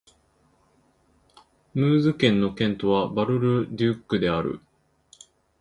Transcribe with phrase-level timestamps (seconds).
[1.75, 4.59] ムーズ県の県都はバル＝ル＝デュックである